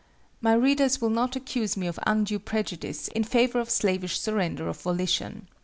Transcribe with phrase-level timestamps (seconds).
[0.41, 4.81] My readers will not accuse me of undue prejudice in favor of slavish surrender of
[4.81, 5.47] volition.